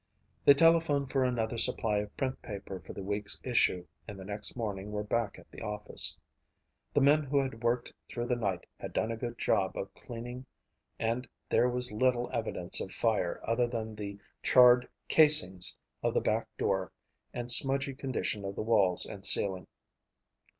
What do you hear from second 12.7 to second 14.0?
of fire other than